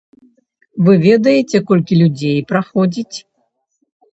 Вы 0.87 0.93
ведаеце, 1.07 1.61
колькі 1.73 1.99
людзей 2.01 2.39
праходзіць. 2.53 3.17